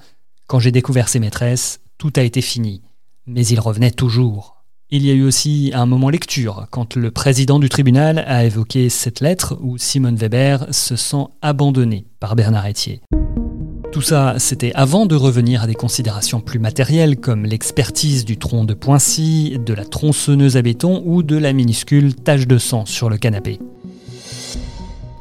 Quand 0.48 0.58
j'ai 0.58 0.72
découvert 0.72 1.08
ses 1.08 1.20
maîtresses, 1.20 1.80
tout 1.96 2.12
a 2.16 2.22
été 2.22 2.42
fini. 2.42 2.82
Mais 3.26 3.46
il 3.46 3.58
revenait 3.58 3.90
toujours. 3.90 4.53
Il 4.90 5.04
y 5.04 5.10
a 5.10 5.14
eu 5.14 5.24
aussi 5.24 5.70
un 5.74 5.86
moment 5.86 6.10
lecture, 6.10 6.66
quand 6.70 6.94
le 6.96 7.10
président 7.10 7.58
du 7.58 7.70
tribunal 7.70 8.22
a 8.28 8.44
évoqué 8.44 8.90
cette 8.90 9.20
lettre 9.20 9.58
où 9.62 9.78
Simone 9.78 10.14
Weber 10.14 10.66
se 10.72 10.94
sent 10.94 11.24
abandonnée 11.40 12.06
par 12.20 12.36
Bernard 12.36 12.68
Etier. 12.68 13.00
Tout 13.92 14.02
ça, 14.02 14.34
c'était 14.38 14.72
avant 14.74 15.06
de 15.06 15.14
revenir 15.14 15.62
à 15.62 15.66
des 15.66 15.74
considérations 15.74 16.40
plus 16.40 16.58
matérielles 16.58 17.16
comme 17.16 17.46
l'expertise 17.46 18.26
du 18.26 18.36
tronc 18.36 18.64
de 18.64 18.74
Poincy, 18.74 19.58
de 19.58 19.72
la 19.72 19.86
tronçonneuse 19.86 20.58
à 20.58 20.62
béton 20.62 21.02
ou 21.06 21.22
de 21.22 21.38
la 21.38 21.54
minuscule 21.54 22.14
tache 22.14 22.46
de 22.46 22.58
sang 22.58 22.84
sur 22.84 23.08
le 23.08 23.16
canapé. 23.16 23.60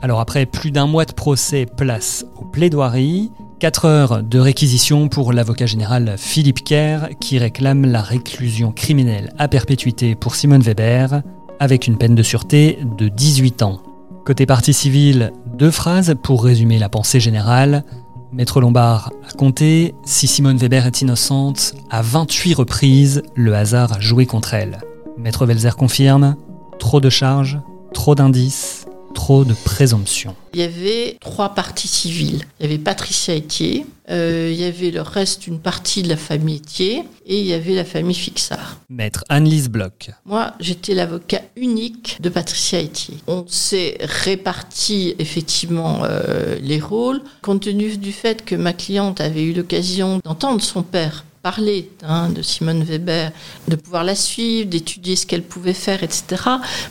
Alors 0.02 0.20
après 0.20 0.46
plus 0.46 0.72
d'un 0.72 0.88
mois 0.88 1.06
de 1.06 1.14
procès, 1.14 1.66
place 1.66 2.26
aux 2.36 2.44
plaidoiries, 2.44 3.32
4 3.64 3.86
heures 3.86 4.24
de 4.24 4.40
réquisition 4.40 5.08
pour 5.08 5.32
l'avocat 5.32 5.68
général 5.68 6.16
Philippe 6.18 6.66
Kerr 6.66 7.12
qui 7.22 7.38
réclame 7.38 7.86
la 7.86 8.02
réclusion 8.02 8.74
criminelle 8.74 9.34
à 9.38 9.48
perpétuité 9.48 10.16
pour 10.16 10.36
Simone 10.36 10.62
Weber 10.62 11.22
avec 11.62 11.88
une 11.88 11.98
peine 11.98 12.14
de 12.14 12.24
sûreté 12.24 12.80
de 12.98 13.08
18 13.08 13.62
ans. 13.62 13.82
Côté 14.26 14.46
partie 14.46 14.74
civile, 14.74 15.32
deux 15.58 15.72
phrases 15.72 16.14
pour 16.22 16.44
résumer 16.44 16.78
la 16.78 16.90
pensée 16.90 17.22
générale. 17.22 17.86
Maître 18.34 18.60
Lombard 18.60 19.14
a 19.26 19.32
compté, 19.32 19.96
si 20.04 20.28
Simone 20.28 20.58
Weber 20.58 20.86
est 20.86 21.02
innocente, 21.02 21.74
à 21.90 22.02
28 22.02 22.56
reprises, 22.56 23.24
le 23.34 23.56
hasard 23.56 23.94
a 23.94 24.02
joué 24.02 24.26
contre 24.26 24.56
elle. 24.56 24.82
Maître 25.18 25.46
Welzer 25.46 25.78
confirme, 25.78 26.36
trop 26.80 27.00
de 27.00 27.10
charges, 27.10 27.62
trop 27.94 28.14
d'indices, 28.14 28.83
trop 29.14 29.46
de 29.46 29.54
présomptions. 29.54 30.36
Il 30.54 30.60
y 30.60 30.64
avait 30.64 31.18
trois 31.22 31.56
parties 31.56 31.88
civiles. 31.88 32.44
Il 32.60 32.64
y 32.64 32.70
avait 32.70 32.78
Patricia 32.78 33.36
Etier, 33.36 33.86
euh, 34.10 34.50
il 34.52 34.60
y 34.60 34.66
avait 34.66 34.92
le 34.92 35.02
reste 35.02 35.44
d'une 35.44 35.60
partie 35.60 36.04
de 36.04 36.10
la 36.10 36.18
famille 36.18 36.58
Etier 36.58 37.04
et 37.26 37.40
il 37.40 37.46
y 37.46 37.54
avait 37.54 37.76
la 37.76 37.86
famille 37.86 38.16
Fixard. 38.16 38.78
Maître 38.90 39.24
Anne-Lise 39.30 39.70
Bloch. 39.70 40.10
Moi, 40.26 40.54
j'étais 40.60 40.94
l'avocat 40.94 41.42
unique 41.56 42.18
de 42.20 42.30
Patricia 42.30 42.82
Etier. 42.82 43.16
On 43.28 43.46
s'est 43.48 43.98
réparti 44.02 45.16
effectivement 45.20 46.02
euh, 46.04 46.58
les 46.62 46.80
rôles 46.80 47.22
compte 47.42 47.62
tenu 47.62 47.96
du 47.98 48.12
fait 48.12 48.44
que 48.44 48.56
ma 48.56 48.74
cliente 48.74 49.22
avait 49.22 49.44
eu 49.44 49.54
l'occasion 49.54 50.20
d'entendre 50.24 50.62
son 50.62 50.84
père 50.84 51.24
parler 51.44 51.90
hein, 52.02 52.30
de 52.30 52.42
Simone 52.42 52.84
Weber, 52.84 53.32
de 53.68 53.76
pouvoir 53.76 54.06
la 54.06 54.16
suivre, 54.16 54.70
d'étudier 54.70 55.18
ce 55.18 55.26
qu'elle 55.26 55.44
pouvait 55.44 55.74
faire, 55.74 56.02
etc. 56.02 56.42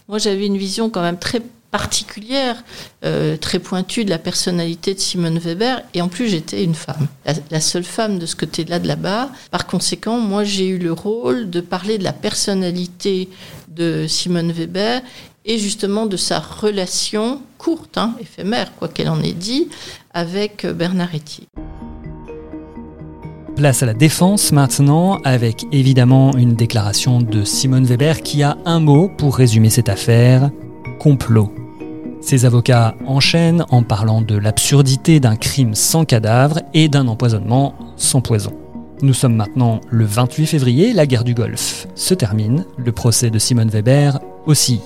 Moi, 0.08 0.18
j'avais 0.18 0.46
une 0.46 0.58
vision 0.58 0.90
quand 0.90 1.00
même 1.00 1.18
très 1.18 1.40
particulière, 1.72 2.62
euh, 3.04 3.36
très 3.38 3.58
pointue 3.58 4.04
de 4.04 4.10
la 4.10 4.18
personnalité 4.18 4.94
de 4.94 5.00
Simone 5.00 5.38
Weber. 5.38 5.82
Et 5.94 6.02
en 6.02 6.08
plus, 6.08 6.28
j'étais 6.28 6.62
une 6.62 6.74
femme, 6.74 7.08
la, 7.50 7.60
seule 7.60 7.82
femme 7.82 8.18
de 8.18 8.26
ce 8.26 8.36
côté-là 8.36 8.78
de 8.78 8.86
là-bas. 8.86 9.30
Par 9.50 9.66
conséquent, 9.66 10.18
moi, 10.18 10.44
j'ai 10.44 10.68
eu 10.68 10.78
le 10.78 10.92
rôle 10.92 11.50
de 11.50 11.60
parler 11.60 11.98
de 11.98 12.04
la 12.04 12.12
personnalité 12.12 13.30
de 13.68 14.06
Simone 14.06 14.52
Weber 14.52 15.00
et 15.46 15.58
justement 15.58 16.06
de 16.06 16.16
sa 16.18 16.38
relation 16.38 17.40
courte, 17.56 17.96
hein, 17.96 18.14
éphémère, 18.20 18.74
quoi 18.76 18.88
qu'elle 18.88 19.08
en 19.08 19.20
ait 19.22 19.32
dit, 19.32 19.68
avec 20.12 20.66
Bernard 20.66 21.14
Etier. 21.14 21.48
Place 23.56 23.82
à 23.82 23.86
la 23.86 23.94
défense 23.94 24.52
maintenant, 24.52 25.20
avec 25.24 25.64
évidemment 25.72 26.36
une 26.36 26.54
déclaration 26.54 27.20
de 27.20 27.44
Simone 27.44 27.84
Weber 27.84 28.20
qui 28.22 28.42
a 28.42 28.58
un 28.66 28.80
mot 28.80 29.08
pour 29.08 29.36
résumer 29.36 29.70
cette 29.70 29.88
affaire, 29.88 30.50
complot. 30.98 31.61
Ses 32.22 32.44
avocats 32.44 32.94
enchaînent 33.04 33.66
en 33.70 33.82
parlant 33.82 34.22
de 34.22 34.36
l'absurdité 34.36 35.18
d'un 35.18 35.36
crime 35.36 35.74
sans 35.74 36.04
cadavre 36.04 36.60
et 36.72 36.88
d'un 36.88 37.08
empoisonnement 37.08 37.74
sans 37.96 38.20
poison. 38.20 38.52
Nous 39.02 39.12
sommes 39.12 39.34
maintenant 39.34 39.80
le 39.90 40.04
28 40.04 40.46
février, 40.46 40.92
la 40.92 41.06
guerre 41.06 41.24
du 41.24 41.34
Golfe 41.34 41.88
se 41.96 42.14
termine, 42.14 42.64
le 42.78 42.92
procès 42.92 43.30
de 43.30 43.38
Simone 43.40 43.68
Weber 43.68 44.20
aussi. 44.46 44.80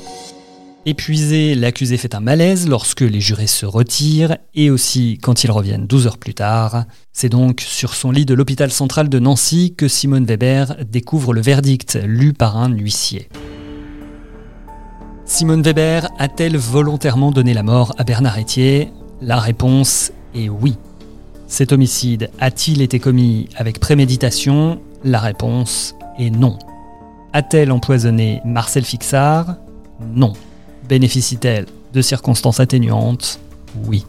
Épuisé, 0.87 1.55
l'accusé 1.55 1.99
fait 1.99 2.15
un 2.15 2.21
malaise 2.21 2.69
lorsque 2.69 3.03
les 3.03 3.21
jurés 3.21 3.49
se 3.49 3.67
retirent 3.67 4.39
et 4.55 4.71
aussi 4.71 5.19
quand 5.21 5.45
ils 5.45 5.51
reviennent 5.51 5.87
12 5.87 6.07
heures 6.07 6.19
plus 6.19 6.35
tard. 6.35 6.85
C'est 7.13 7.29
donc 7.29 7.61
sur 7.61 7.95
son 7.95 8.13
lit 8.13 8.25
de 8.25 8.35
l'hôpital 8.35 8.71
central 8.71 9.11
de 9.11 9.19
Nancy 9.19 9.75
que 9.77 9.89
Simone 9.89 10.25
Weber 10.25 10.77
découvre 10.91 11.35
le 11.35 11.43
verdict 11.43 11.99
lu 12.03 12.33
par 12.33 12.57
un 12.57 12.71
huissier. 12.71 13.29
Simone 15.29 15.61
Weber 15.61 16.09
a-t-elle 16.21 16.57
volontairement 16.57 17.33
donné 17.33 17.53
la 17.53 17.65
mort 17.65 17.93
à 17.99 18.05
Bernard 18.05 18.39
Etier? 18.39 18.93
La 19.21 19.41
réponse 19.41 20.13
est 20.37 20.49
oui. 20.49 20.77
Cet 21.49 21.73
homicide 21.73 22.31
a-t-il 22.39 22.81
été 22.81 23.01
commis 23.01 23.49
avec 23.57 23.81
préméditation? 23.81 24.81
La 25.03 25.19
réponse 25.19 25.97
est 26.17 26.31
non. 26.31 26.57
A-t-elle 27.33 27.73
empoisonné 27.73 28.41
Marcel 28.45 28.85
Fixard 28.85 29.57
Non. 30.15 30.33
Bénéficie-t-elle 30.89 31.67
de 31.93 32.03
circonstances 32.03 32.61
atténuantes? 32.61 33.41
Oui. 33.85 34.07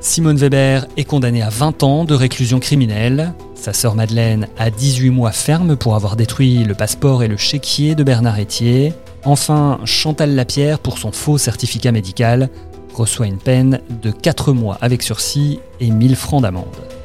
Simone 0.00 0.36
Weber 0.36 0.86
est 0.98 1.04
condamnée 1.04 1.42
à 1.42 1.48
20 1.48 1.82
ans 1.84 2.04
de 2.04 2.14
réclusion 2.14 2.60
criminelle. 2.60 3.32
Sa 3.54 3.72
sœur 3.72 3.94
Madeleine 3.94 4.46
a 4.58 4.68
18 4.70 5.08
mois 5.08 5.32
ferme 5.32 5.74
pour 5.74 5.94
avoir 5.94 6.16
détruit 6.16 6.64
le 6.64 6.74
passeport 6.74 7.22
et 7.22 7.28
le 7.28 7.38
chéquier 7.38 7.94
de 7.94 8.04
Bernard 8.04 8.38
Etier. 8.38 8.92
Enfin, 9.24 9.80
Chantal 9.84 10.34
Lapierre, 10.34 10.78
pour 10.78 10.98
son 10.98 11.12
faux 11.12 11.38
certificat 11.38 11.92
médical, 11.92 12.48
reçoit 12.94 13.26
une 13.26 13.38
peine 13.38 13.80
de 14.02 14.10
4 14.10 14.52
mois 14.52 14.78
avec 14.80 15.02
sursis 15.02 15.60
et 15.80 15.90
1000 15.90 16.16
francs 16.16 16.42
d'amende. 16.42 16.97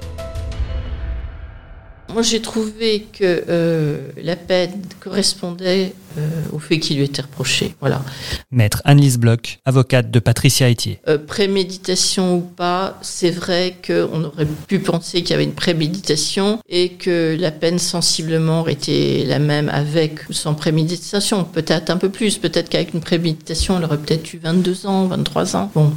Moi, 2.14 2.22
j'ai 2.22 2.42
trouvé 2.42 3.08
que 3.12 3.44
euh, 3.50 3.98
la 4.22 4.36
peine 4.36 4.84
correspondait 5.00 5.94
euh, 6.20 6.30
au 6.52 6.60
fait 6.60 6.78
qui 6.78 6.94
lui 6.94 7.04
était 7.04 7.24
reproché. 7.24 7.74
Voilà. 7.80 8.04
Maître 8.52 8.84
Annelise 8.86 9.18
Bloch, 9.18 9.58
avocate 9.66 10.12
de 10.12 10.20
Patricia 10.20 10.70
Etier. 10.70 11.00
Euh, 11.08 11.18
préméditation 11.18 12.36
ou 12.36 12.42
pas, 12.42 13.00
c'est 13.02 13.32
vrai 13.32 13.78
qu'on 13.86 14.26
aurait 14.26 14.48
pu 14.68 14.78
penser 14.78 15.22
qu'il 15.22 15.32
y 15.32 15.34
avait 15.34 15.44
une 15.44 15.56
préméditation 15.56 16.60
et 16.70 16.90
que 16.90 17.36
la 17.40 17.50
peine 17.50 17.80
sensiblement 17.80 18.62
aurait 18.62 18.74
été 18.74 19.26
la 19.26 19.40
même 19.40 19.70
avec 19.70 20.30
ou 20.30 20.34
sans 20.34 20.54
préméditation. 20.54 21.44
Peut-être 21.44 21.90
un 21.90 21.98
peu 21.98 22.10
plus. 22.10 22.38
Peut-être 22.38 22.70
qu'avec 22.70 22.94
une 22.94 23.02
préméditation, 23.02 23.80
elle 23.80 23.86
aurait 23.86 23.98
peut-être 23.98 24.32
eu 24.34 24.38
22 24.38 24.86
ans, 24.86 25.08
23 25.08 25.56
ans. 25.56 25.72
Bon, 25.74 25.92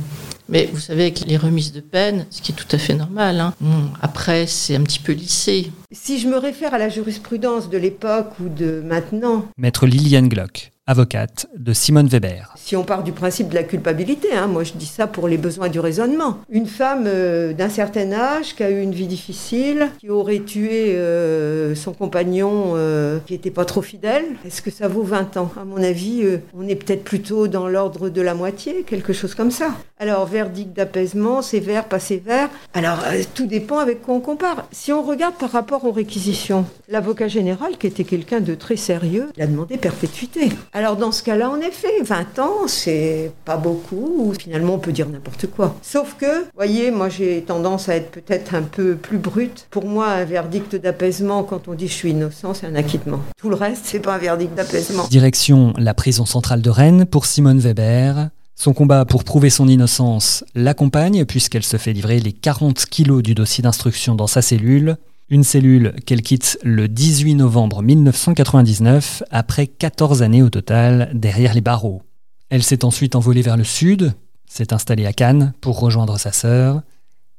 mais 0.49 0.69
vous 0.73 0.81
savez, 0.81 1.05
avec 1.05 1.26
les 1.26 1.37
remises 1.37 1.73
de 1.73 1.81
peine, 1.81 2.26
ce 2.31 2.41
qui 2.43 2.53
est 2.53 2.55
tout 2.55 2.69
à 2.71 2.79
fait 2.79 2.95
normal, 2.95 3.41
hein, 3.41 3.55
après, 4.00 4.47
c'est 4.47 4.76
un 4.76 4.83
petit 4.83 4.99
peu 4.99 5.12
lissé. 5.12 5.71
Si 5.91 6.19
je 6.19 6.29
me 6.29 6.37
réfère 6.37 6.75
à 6.75 6.79
la 6.79 6.88
jurisprudence 6.88 7.69
de 7.71 7.79
l'époque 7.79 8.33
ou 8.41 8.49
de 8.49 8.83
maintenant. 8.85 9.47
Maître 9.57 9.87
Liliane 9.87 10.29
Glock 10.29 10.73
avocate 10.88 11.49
de 11.57 11.73
Simone 11.73 12.07
Weber. 12.07 12.55
Si 12.55 12.76
on 12.76 12.85
part 12.85 13.02
du 13.02 13.11
principe 13.11 13.49
de 13.49 13.55
la 13.55 13.64
culpabilité, 13.64 14.33
hein, 14.33 14.47
moi 14.47 14.62
je 14.62 14.75
dis 14.75 14.87
ça 14.87 15.09
pour 15.09 15.26
les 15.26 15.37
besoins 15.37 15.69
du 15.69 15.81
raisonnement. 15.81 16.38
Une 16.49 16.66
femme 16.66 17.05
euh, 17.07 17.52
d'un 17.52 17.69
certain 17.69 18.12
âge 18.12 18.55
qui 18.55 18.62
a 18.62 18.71
eu 18.71 18.81
une 18.81 18.93
vie 18.93 19.09
difficile, 19.09 19.88
qui 19.99 20.11
aurait 20.11 20.40
tué 20.40 20.95
euh, 20.95 21.75
son 21.75 21.93
compagnon 21.93 22.75
euh, 22.76 23.19
qui 23.26 23.33
n'était 23.33 23.50
pas 23.50 23.64
trop 23.64 23.83
fidèle, 23.83 24.25
est-ce 24.45 24.62
que 24.62 24.71
ça 24.71 24.87
vaut 24.87 25.02
20 25.02 25.37
ans? 25.37 25.50
À 25.61 25.64
mon 25.64 25.83
avis, 25.83 26.25
on 26.57 26.69
est 26.69 26.76
peut-être 26.76 27.02
plutôt 27.02 27.49
dans 27.49 27.66
l'ordre 27.66 28.09
de 28.09 28.21
la 28.21 28.35
moitié, 28.35 28.85
quelque 28.87 29.12
chose 29.12 29.35
comme 29.35 29.50
ça. 29.50 29.75
Alors, 29.99 30.26
verdict 30.26 30.76
d'apaisement, 30.76 31.43
sévère, 31.43 31.85
pas 31.85 31.99
sévère. 31.99 32.49
Alors, 32.75 32.99
tout 33.35 33.47
dépend 33.47 33.78
avec 33.78 34.02
quoi 34.02 34.14
on 34.14 34.21
compare. 34.21 34.69
Si 34.71 34.93
on 34.93 35.02
regarde 35.02 35.35
par 35.37 35.50
rapport 35.50 35.85
aux 35.85 35.93
réquisitions, 35.93 36.66
l'avocat 36.88 37.28
général, 37.28 37.78
qui 37.78 37.87
était 37.87 38.05
quelqu'un 38.05 38.40
de 38.40 38.55
très 38.55 38.76
sérieux, 38.76 39.28
il 39.37 39.43
a 39.43 39.47
demandé 39.47 39.78
perpétuité. 39.78 40.50
Alors 40.76 40.97
dans 40.97 41.11
ce 41.11 41.23
cas-là, 41.23 41.49
en 41.49 41.59
effet, 41.61 42.02
20 42.02 42.38
ans, 42.38 42.66
c'est 42.66 43.33
pas 43.47 43.56
beaucoup. 43.56 44.35
Finalement, 44.38 44.75
on 44.75 44.78
peut 44.78 44.92
dire 44.92 45.09
n'importe 45.09 45.47
quoi. 45.47 45.75
Sauf 45.80 46.16
que, 46.21 46.45
voyez, 46.54 46.90
moi 46.90 47.09
j'ai 47.09 47.40
tendance 47.40 47.88
à 47.88 47.97
être 47.97 48.11
peut-être 48.11 48.54
un 48.54 48.61
peu 48.61 48.95
plus 48.95 49.16
brute. 49.16 49.68
Pour 49.71 49.87
moi, 49.87 50.09
un 50.09 50.26
verdict 50.26 50.76
d'apaisement, 50.76 51.45
quand 51.45 51.66
on 51.68 51.73
dit 51.73 51.88
je 51.88 51.95
suis 51.95 52.11
innocent, 52.11 52.52
c'est 52.52 52.66
un 52.66 52.75
acquittement. 52.75 53.21
Tout 53.38 53.49
le 53.49 53.54
reste, 53.54 53.87
c'est 53.87 54.00
pas 54.00 54.16
un 54.16 54.18
verdict 54.18 54.54
d'apaisement. 54.54 55.06
Direction 55.09 55.73
la 55.78 55.95
prison 55.95 56.26
centrale 56.26 56.61
de 56.61 56.68
Rennes 56.68 57.06
pour 57.06 57.25
Simone 57.25 57.59
Weber. 57.59 58.28
Son 58.54 58.75
combat 58.75 59.06
pour 59.06 59.25
prouver 59.25 59.49
son 59.49 59.68
innocence 59.68 60.45
l'accompagne 60.54 61.25
puisqu'elle 61.25 61.62
se 61.62 61.78
fait 61.78 61.95
livrer 61.95 62.21
les 62.21 62.33
40 62.33 62.85
kilos 62.85 63.23
du 63.23 63.35
dossier 63.35 63.62
d'instruction 63.62 64.14
dans 64.14 64.26
sa 64.26 64.42
cellule. 64.42 64.99
Une 65.28 65.42
cellule 65.42 65.92
qu'elle 66.06 66.23
quitte 66.23 66.56
le 66.62 66.87
18 66.87 67.35
novembre 67.35 67.83
1999, 67.83 69.25
après 69.33 69.66
14 69.66 70.23
années 70.23 70.42
au 70.42 70.50
total 70.50 71.11
derrière 71.14 71.52
les 71.52 71.61
barreaux. 71.61 72.02
Elle 72.49 72.62
s'est 72.62 72.85
ensuite 72.85 73.16
envolée 73.16 73.42
vers 73.42 73.56
le 73.56 73.64
sud, 73.64 74.14
s'est 74.47 74.73
installé 74.73 75.04
à 75.04 75.12
Cannes 75.12 75.52
pour 75.61 75.80
rejoindre 75.80 76.16
sa 76.16 76.30
sœur. 76.30 76.83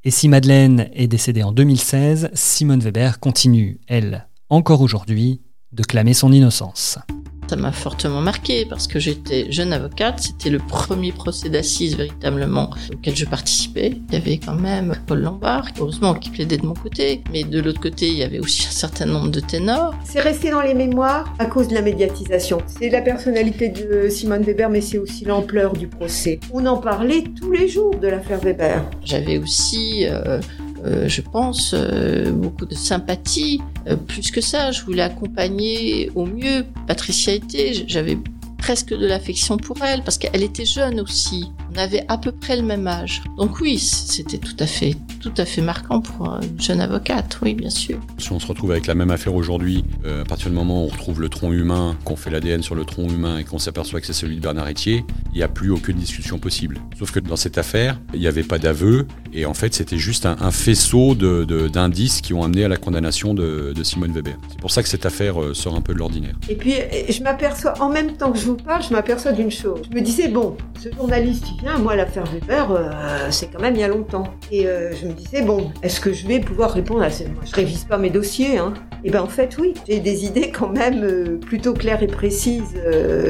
Et 0.03 0.11
si 0.11 0.27
Madeleine 0.27 0.89
est 0.93 1.07
décédée 1.07 1.43
en 1.43 1.53
2016, 1.53 2.29
Simone 2.33 2.81
Weber 2.81 3.21
continue, 3.21 3.79
elle, 3.87 4.27
encore 4.49 4.81
aujourd'hui, 4.81 5.39
de 5.71 5.83
clamer 5.83 6.13
son 6.13 6.33
innocence. 6.33 6.99
Ça 7.47 7.55
m'a 7.55 7.71
fortement 7.71 8.19
marqué 8.19 8.65
parce 8.65 8.87
que 8.87 8.99
j'étais 8.99 9.49
jeune 9.51 9.71
avocate. 9.71 10.19
C'était 10.19 10.49
le 10.49 10.59
premier 10.59 11.13
procès 11.13 11.49
d'assises 11.49 11.95
véritablement 11.95 12.71
auquel 12.91 13.15
je 13.15 13.25
participais. 13.25 13.93
Il 14.09 14.13
y 14.13 14.17
avait 14.17 14.37
quand 14.37 14.55
même 14.55 14.95
Paul 15.07 15.21
Lombard, 15.21 15.67
heureusement, 15.79 16.13
qui 16.13 16.29
plaidait 16.29 16.57
de 16.57 16.65
mon 16.65 16.73
côté. 16.73 17.23
Mais 17.31 17.43
de 17.43 17.61
l'autre 17.61 17.79
côté, 17.79 18.07
il 18.07 18.17
y 18.17 18.23
avait 18.23 18.39
aussi 18.39 18.67
un 18.67 18.71
certain 18.71 19.05
nombre 19.05 19.29
de 19.29 19.39
ténors. 19.39 19.95
C'est 20.03 20.19
resté 20.19 20.51
dans 20.51 20.61
les 20.61 20.73
mémoires 20.73 21.33
à 21.39 21.45
cause 21.45 21.69
de 21.69 21.75
la 21.75 21.81
médiatisation. 21.81 22.57
C'est 22.67 22.89
la 22.89 23.01
personnalité 23.01 23.69
de 23.69 24.09
Simone 24.09 24.43
Weber, 24.43 24.69
mais 24.69 24.81
c'est 24.81 24.97
aussi 24.97 25.23
l'ampleur 25.23 25.73
du 25.73 25.87
procès. 25.87 26.39
On 26.51 26.65
en 26.65 26.77
parlait 26.77 27.23
tous 27.39 27.51
les 27.51 27.69
jours 27.69 27.95
de 27.95 28.07
l'affaire 28.07 28.39
Weber. 28.39 28.83
J'avais 29.05 29.37
aussi 29.37 30.05
euh, 30.05 30.39
euh, 30.87 31.07
je 31.07 31.21
pense, 31.21 31.73
euh, 31.73 32.31
beaucoup 32.31 32.65
de 32.65 32.75
sympathie. 32.75 33.61
Euh, 33.87 33.95
plus 33.95 34.31
que 34.31 34.41
ça, 34.41 34.71
je 34.71 34.83
voulais 34.83 35.01
accompagner 35.01 36.11
au 36.15 36.25
mieux 36.25 36.65
Patricia 36.87 37.33
était. 37.33 37.73
J'avais 37.87 38.17
presque 38.57 38.89
de 38.89 39.05
l'affection 39.05 39.57
pour 39.57 39.83
elle 39.83 40.03
parce 40.03 40.17
qu'elle 40.17 40.43
était 40.43 40.65
jeune 40.65 40.99
aussi. 40.99 41.51
On 41.73 41.77
avait 41.77 42.05
à 42.07 42.17
peu 42.17 42.31
près 42.31 42.55
le 42.55 42.63
même 42.63 42.87
âge. 42.87 43.21
Donc 43.37 43.59
oui, 43.59 43.77
c'était 43.79 44.37
tout 44.37 44.55
à 44.59 44.67
fait, 44.67 44.95
tout 45.21 45.33
à 45.37 45.45
fait 45.45 45.61
marquant 45.61 46.01
pour 46.01 46.39
une 46.41 46.59
jeune 46.59 46.81
avocate. 46.81 47.39
Oui, 47.41 47.53
bien 47.53 47.69
sûr. 47.69 47.99
Si 48.17 48.31
on 48.31 48.39
se 48.39 48.47
retrouve 48.47 48.71
avec 48.71 48.87
la 48.87 48.95
même 48.95 49.11
affaire 49.11 49.35
aujourd'hui, 49.35 49.83
à 50.05 50.25
partir 50.25 50.49
du 50.49 50.55
moment 50.55 50.83
où 50.83 50.85
on 50.85 50.89
retrouve 50.89 51.21
le 51.21 51.29
tronc 51.29 51.51
humain, 51.51 51.95
qu'on 52.03 52.15
fait 52.15 52.29
l'ADN 52.29 52.61
sur 52.61 52.75
le 52.75 52.85
tronc 52.85 53.07
humain 53.09 53.37
et 53.37 53.43
qu'on 53.43 53.59
s'aperçoit 53.59 53.99
que 53.99 54.07
c'est 54.07 54.13
celui 54.13 54.37
de 54.37 54.41
Bernard 54.41 54.69
Etier, 54.69 55.03
il 55.33 55.37
n'y 55.37 55.43
a 55.43 55.47
plus 55.47 55.69
aucune 55.69 55.97
discussion 55.97 56.39
possible. 56.39 56.79
Sauf 56.97 57.11
que 57.11 57.19
dans 57.19 57.35
cette 57.35 57.57
affaire, 57.57 57.99
il 58.13 58.19
n'y 58.19 58.27
avait 58.27 58.43
pas 58.43 58.59
d'aveu 58.59 59.07
et 59.33 59.45
en 59.45 59.53
fait 59.53 59.73
c'était 59.73 59.97
juste 59.97 60.25
un, 60.25 60.51
faisceau 60.51 61.13
d'indices 61.15 62.21
qui 62.21 62.33
ont 62.33 62.43
amené 62.43 62.63
à 62.63 62.67
la 62.67 62.77
condamnation 62.77 63.33
de, 63.33 63.73
Simone 63.83 64.11
Weber. 64.11 64.35
C'est 64.49 64.59
pour 64.59 64.71
ça 64.71 64.81
que 64.81 64.89
cette 64.89 65.05
affaire 65.05 65.35
sort 65.53 65.75
un 65.75 65.81
peu 65.81 65.93
de 65.93 65.99
l'ordinaire. 65.99 66.35
Et 66.49 66.55
puis 66.55 66.73
je 67.09 67.21
m'aperçois, 67.23 67.73
en 67.79 67.89
même 67.89 68.17
temps 68.17 68.31
que 68.31 68.39
je 68.39 68.45
vous 68.45 68.55
parle, 68.55 68.83
je 68.83 68.91
m'aperçois 68.91 69.31
d'une 69.31 69.51
chose. 69.51 69.81
Je 69.89 69.95
me 69.95 70.01
disais, 70.01 70.27
bon, 70.27 70.57
ce 70.81 70.89
journaliste 70.93 71.45
moi 71.79 71.95
l'affaire 71.95 72.23
Weber, 72.25 72.71
euh, 72.71 73.27
c'est 73.31 73.47
quand 73.47 73.59
même 73.61 73.75
il 73.75 73.81
y 73.81 73.83
a 73.83 73.87
longtemps. 73.87 74.33
Et 74.51 74.67
euh, 74.67 74.93
je 74.95 75.07
me 75.07 75.13
disais, 75.13 75.41
bon, 75.41 75.71
est-ce 75.83 75.99
que 75.99 76.13
je 76.13 76.27
vais 76.27 76.39
pouvoir 76.39 76.71
répondre 76.71 77.01
à 77.01 77.09
ça 77.09 77.25
Moi 77.25 77.43
je 77.45 77.53
révise 77.53 77.83
pas 77.83 77.97
mes 77.97 78.09
dossiers. 78.09 78.57
Hein. 78.57 78.73
Et 79.03 79.11
bien 79.11 79.21
en 79.21 79.27
fait 79.27 79.57
oui, 79.59 79.73
j'ai 79.87 79.99
des 79.99 80.25
idées 80.25 80.51
quand 80.51 80.69
même 80.69 81.03
euh, 81.03 81.37
plutôt 81.37 81.73
claires 81.73 82.01
et 82.01 82.07
précises 82.07 82.75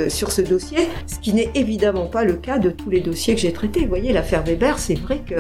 sur 0.10 0.31
ce 0.31 0.41
dossier, 0.41 0.88
ce 1.07 1.19
qui 1.19 1.34
n'est 1.34 1.51
évidemment 1.55 2.05
pas 2.05 2.24
le 2.24 2.34
cas 2.34 2.57
de 2.57 2.69
tous 2.69 2.89
les 2.89 3.01
dossiers 3.01 3.36
que 3.36 3.41
j'ai 3.41 3.53
traités. 3.53 3.81
Vous 3.81 3.89
voyez, 3.89 4.13
l'affaire 4.13 4.43
Weber, 4.43 4.77
c'est 4.79 4.96
vrai 4.96 5.19
que 5.19 5.36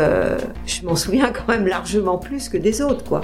je 0.65 0.85
m'en 0.85 0.95
souviens 0.95 1.31
quand 1.31 1.47
même 1.47 1.67
largement 1.67 2.17
plus 2.17 2.49
que 2.49 2.57
des 2.57 2.81
autres, 2.81 3.03
quoi. 3.03 3.21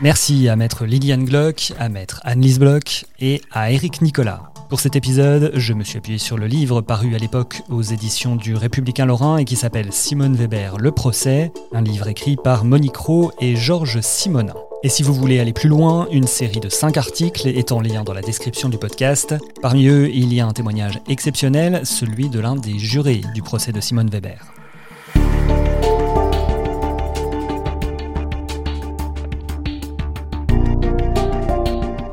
Merci 0.00 0.48
à 0.48 0.56
maître 0.56 0.84
Liliane 0.84 1.24
Glock, 1.24 1.72
à 1.78 1.88
maître 1.88 2.20
Annelise 2.24 2.58
Bloch 2.58 3.04
et 3.20 3.40
à 3.52 3.70
Eric 3.70 4.02
Nicolas. 4.02 4.51
Pour 4.72 4.80
cet 4.80 4.96
épisode, 4.96 5.52
je 5.54 5.74
me 5.74 5.84
suis 5.84 5.98
appuyé 5.98 6.16
sur 6.16 6.38
le 6.38 6.46
livre 6.46 6.80
paru 6.80 7.14
à 7.14 7.18
l'époque 7.18 7.60
aux 7.68 7.82
éditions 7.82 8.36
du 8.36 8.54
Républicain 8.54 9.04
Lorrain 9.04 9.36
et 9.36 9.44
qui 9.44 9.54
s'appelle 9.54 9.92
Simone 9.92 10.34
Weber, 10.34 10.78
Le 10.78 10.90
procès, 10.92 11.52
un 11.72 11.82
livre 11.82 12.08
écrit 12.08 12.36
par 12.36 12.64
Monique 12.64 12.96
Rowe 12.96 13.32
et 13.38 13.54
Georges 13.54 14.00
Simonin. 14.00 14.54
Et 14.82 14.88
si 14.88 15.02
vous 15.02 15.12
voulez 15.12 15.40
aller 15.40 15.52
plus 15.52 15.68
loin, 15.68 16.08
une 16.10 16.26
série 16.26 16.58
de 16.58 16.70
5 16.70 16.96
articles 16.96 17.48
est 17.48 17.70
en 17.70 17.82
lien 17.82 18.02
dans 18.02 18.14
la 18.14 18.22
description 18.22 18.70
du 18.70 18.78
podcast. 18.78 19.34
Parmi 19.60 19.88
eux, 19.88 20.08
il 20.08 20.32
y 20.32 20.40
a 20.40 20.46
un 20.46 20.52
témoignage 20.52 21.00
exceptionnel, 21.06 21.82
celui 21.84 22.30
de 22.30 22.40
l'un 22.40 22.56
des 22.56 22.78
jurés 22.78 23.20
du 23.34 23.42
procès 23.42 23.72
de 23.72 23.80
Simone 23.82 24.08
Weber. 24.08 24.54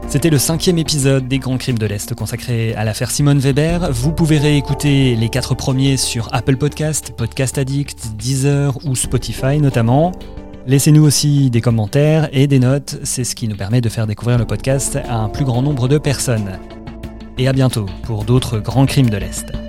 C'était 0.10 0.32
le 0.32 0.40
cinquième 0.40 0.80
épisode 0.80 1.28
des 1.28 1.38
Grands 1.38 1.60
Crimes 1.60 1.78
de 1.78 1.86
l'Est 1.86 2.16
consacré 2.16 2.74
à 2.74 2.84
l'affaire 2.84 3.12
Simone 3.12 3.38
Weber. 3.38 3.92
Vous 3.92 4.12
pouvez 4.12 4.40
réécouter 4.40 5.16
les 5.16 5.30
quatre 5.30 5.54
premiers 5.54 5.98
sur 5.98 6.34
Apple 6.34 6.58
Podcast, 6.58 7.14
Podcast 7.16 7.60
Addict, 7.60 8.16
Deezer 8.18 8.76
ou 8.88 8.96
Spotify 8.96 9.60
notamment. 9.60 10.12
Laissez-nous 10.66 11.06
aussi 11.06 11.52
des 11.52 11.62
commentaires 11.62 12.28
et 12.32 12.48
des 12.48 12.58
notes, 12.58 12.98
c'est 13.04 13.24
ce 13.24 13.36
qui 13.36 13.48
nous 13.48 13.56
permet 13.56 13.82
de 13.82 13.90
faire 13.90 14.08
découvrir 14.08 14.40
le 14.40 14.46
podcast 14.46 14.98
à 15.08 15.16
un 15.16 15.30
plus 15.30 15.46
grand 15.46 15.62
nombre 15.62 15.88
de 15.88 16.00
personnes. 16.00 16.58
Et 17.38 17.48
à 17.48 17.54
bientôt 17.54 17.86
pour 18.02 18.24
d'autres 18.24 18.58
grands 18.58 18.88
crimes 18.88 19.12
de 19.12 19.18
l'Est. 19.18 19.69